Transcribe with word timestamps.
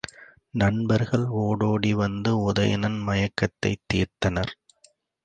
நண்பர்கள் 0.53 1.25
ஒடோடி 1.41 1.93
வந்து 1.93 2.31
உதயணன் 2.51 2.97
மயக்கத்தைத் 3.07 3.83
தீர்த்தனர். 3.93 4.53